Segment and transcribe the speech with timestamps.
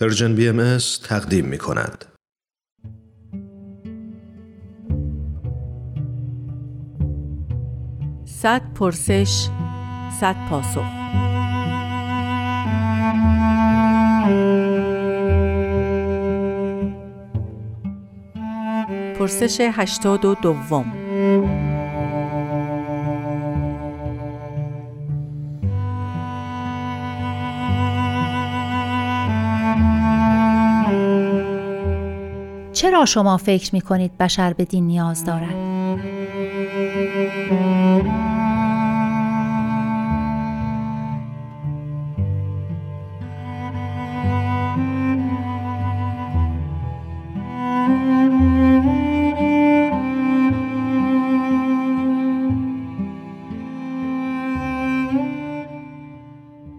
[0.00, 2.04] پرژن بی ام تقدیم می کند.
[8.24, 9.48] صد پرسش
[10.20, 10.84] صد پاسخ
[19.18, 21.09] پرسش هشتاد و دوم
[32.80, 35.54] چرا شما فکر می کنید بشر به دین نیاز دارد؟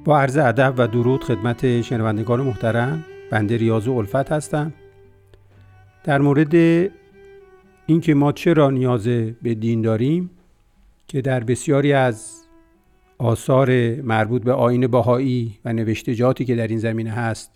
[0.06, 4.74] با عرض ادب و درود خدمت شنوندگان محترم بنده ریاض و الفت هستم
[6.04, 6.56] در مورد
[7.86, 9.08] اینکه ما چرا نیاز
[9.42, 10.30] به دین داریم
[11.08, 12.42] که در بسیاری از
[13.18, 17.52] آثار مربوط به آین باهایی و نوشتجاتی که در این زمینه هست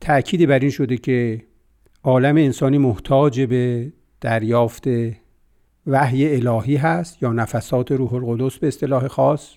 [0.00, 1.42] تأکید بر این شده که
[2.02, 4.84] عالم انسانی محتاج به دریافت
[5.86, 9.54] وحی الهی هست یا نفسات روح القدس به اصطلاح خاص.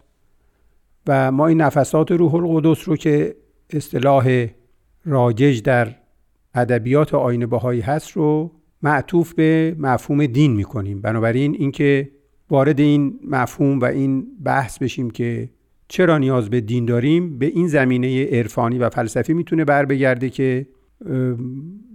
[1.08, 3.36] و ما این نفسات روح القدس رو که
[3.70, 4.48] اصطلاح
[5.06, 5.96] راجج در
[6.56, 11.02] ادبیات آین بهایی هست رو معطوف به مفهوم دین می‌کنیم.
[11.02, 12.12] بنابراین اینکه
[12.50, 15.50] وارد این مفهوم و این بحث بشیم که
[15.88, 20.68] چرا نیاز به دین داریم به این زمینه عرفانی و فلسفی می‌تونه بر بگرده که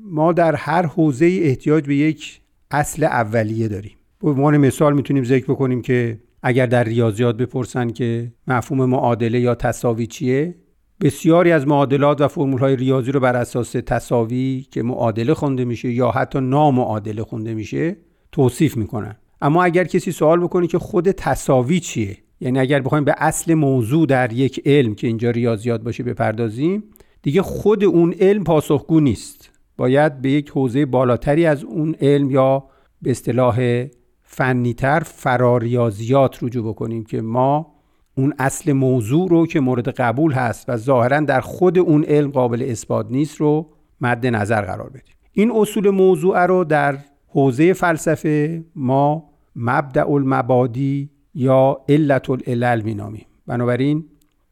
[0.05, 3.97] ما در هر حوزه احتیاج به یک اصل اولیه داریم.
[4.21, 9.55] به عنوان مثال می‌تونیم ذکر بکنیم که اگر در ریاضیات بپرسن که مفهوم معادله یا
[9.55, 10.55] تساوی چیه
[11.05, 15.93] بسیاری از معادلات و فرمول های ریاضی رو بر اساس تصاوی که معادله خونده میشه
[15.93, 17.97] یا حتی نامعادله خونده میشه
[18.33, 19.17] توصیف می‌کنن.
[19.43, 24.07] اما اگر کسی سوال بکنه که خود تصاوی چیه؟ یعنی اگر بخوایم به اصل موضوع
[24.07, 26.85] در یک علم که اینجا ریاضیات باشه بپردازیم
[27.23, 29.51] دیگه خود اون علم پاسخگو نیست.
[29.77, 32.65] باید به یک حوزه بالاتری از اون علم یا
[33.03, 33.87] به اصطلاح
[34.23, 37.74] فنیتر فراریاضیات رجوع بکنیم که ما
[38.17, 42.63] اون اصل موضوع رو که مورد قبول هست و ظاهرا در خود اون علم قابل
[42.63, 43.71] اثبات نیست رو
[44.01, 45.15] مد نظر قرار بدیم.
[45.33, 46.99] این اصول موضوع رو در
[47.29, 53.27] حوزه فلسفه ما مبدع المبادی یا علت العلل مینامیم.
[53.47, 54.05] بنابراین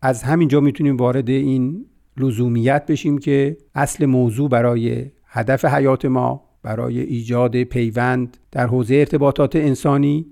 [0.03, 1.87] از همینجا می‌تونیم وارد این
[2.17, 9.57] لزومیت بشیم که اصل موضوع برای هدف حیات ما برای ایجاد پیوند در حوزه ارتباطات
[9.57, 10.27] انسانی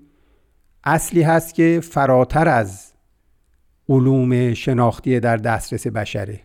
[0.85, 2.93] اصلی هست که فراتر از
[3.91, 6.41] علوم شناختی در دسترس بشره.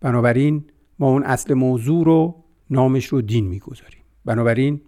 [0.00, 0.64] بنابراین
[0.98, 2.34] ما اون اصل موضوع رو
[2.70, 4.00] نامش رو دین می‌گذاریم.
[4.24, 4.80] بنابراین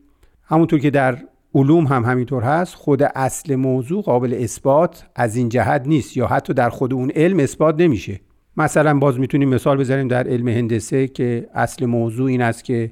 [0.42, 1.18] همونطور که در
[1.54, 6.54] علوم هم همینطور هست خود اصل موضوع قابل اثبات از این جهت نیست یا حتی
[6.54, 8.20] در خود اون علم اثبات نمیشه.
[8.56, 12.90] مثلا باز می‌تونیم مثال بزنیم در علم هندسه که اصل موضوع این است که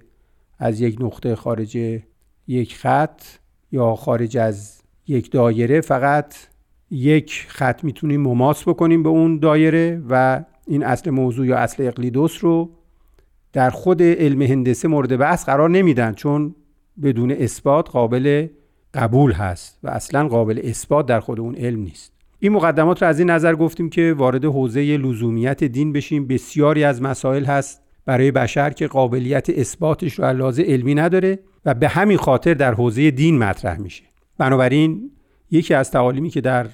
[0.58, 1.76] از یک نقطه خارج
[2.46, 3.22] یک خط
[3.72, 6.34] یا خارج از یک دایره فقط
[6.90, 12.44] یک خط می‌تونیم مماس بکنیم به اون دایره و این اصل موضوع یا اصل اقلیدوس
[12.44, 12.70] رو
[13.52, 16.54] در خود علم هندسه مورد بحث قرار نمیدن چون
[17.02, 18.46] بدون اثبات قابل
[18.94, 22.12] قبول هست و اصلا قابل اثبات در خود اون علم نیست.
[22.38, 26.26] این مقدمات رو از این نظر گفتیم که وارد حوزه لزومیت دین بشیم.
[26.26, 31.88] بسیاری از مسائل هست برای بشر که قابلیت اثباتش رو لازم علمی نداره و به
[31.88, 34.04] همین خاطر در حوزه دین مطرح میشه.
[34.38, 35.10] بنابراین
[35.50, 36.68] یکی از تعالیمی که در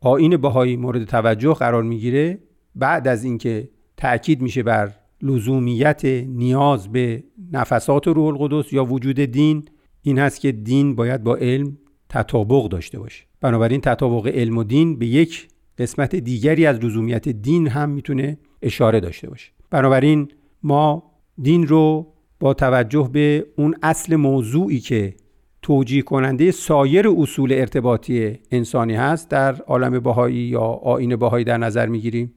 [0.00, 2.38] آین بهایی مورد توجه قرار می‌گیره
[2.74, 9.64] بعد از اینکه تاکید میشه بر لزومیت نیاز به نفسات روح القدس یا وجود دین
[10.02, 11.78] این هست که دین باید با علم
[12.08, 13.24] تطابق داشته باشه.
[13.40, 19.00] بنابراین تطابق علم و دین به یک قسمت دیگری از لزومیت دین هم می‌تونه اشاره
[19.00, 19.52] داشته باشه.
[19.70, 20.28] بنابراین
[20.62, 21.12] ما
[21.42, 25.14] دین رو با توجه به اون اصل موضوعی که
[25.62, 31.86] توجیه کننده سایر اصول ارتباطی انسانی هست در عالم بهایی یا آین بهایی در نظر
[31.86, 32.34] می‌گیریم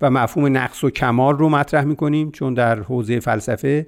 [0.00, 3.86] و مفهوم نقص و کمال رو مطرح می‌کنیم چون در حوزه فلسفه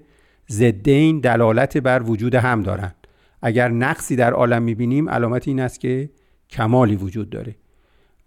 [0.50, 2.94] ضدین دلالت بر وجود هم دارند.
[3.42, 6.10] اگر نقصی در عالم می‌بینیم علامت این است که
[6.50, 7.56] کمالی وجود داره.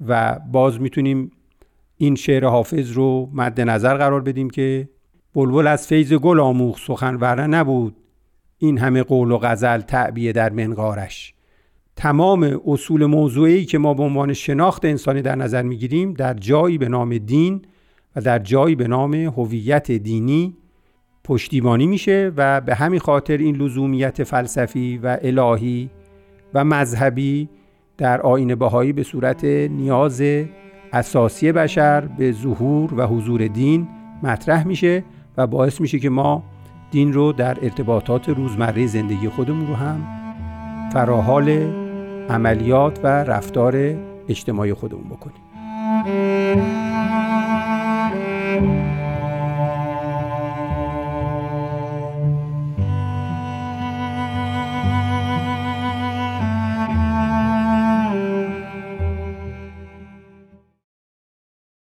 [0.08, 1.32] و باز می‌تونیم
[1.98, 4.90] این شعر حافظ رو مد نظر قرار بدیم که
[5.36, 7.96] بلبل از فیض گل آموخ سخن ورنه نبود.
[8.58, 11.34] این همه قول و غزل تعبیه در منقارش.
[11.96, 16.90] تمام اصول موضوعی که ما به عنوان شناخت انسانی در نظر می‌گیریم در جایی به
[16.90, 17.62] نام دین
[18.16, 20.58] و در جایی به نام هویت دینی
[21.24, 25.90] پشتیبانی میشه و به همین خاطر این لزومیت فلسفی و الهی
[26.54, 27.50] و مذهبی
[27.98, 30.24] در آین بهایی به صورت نیاز
[30.94, 33.88] اساسی بشر به ظهور و حضور دین
[34.24, 35.04] مطرح میشه
[35.38, 36.44] و باعث میشه که ما
[36.92, 40.08] دین رو در ارتباطات روزمره زندگی خودمون رو هم
[40.94, 41.50] فراحال
[42.30, 43.96] عملیات و رفتار
[44.30, 45.42] اجتماعی خودمون بکنیم.